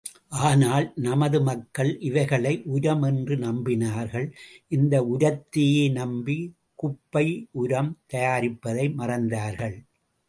[0.43, 4.25] ஆனால் நமது மக்கள் இவைகளை உரம் என்று நம்பினார்கள்
[4.67, 6.39] இந்த உரத்தையே நம்பி,
[6.75, 7.25] குப்பை
[7.51, 9.77] உரம் தயாரிப்பதை மறந்தார்கள்.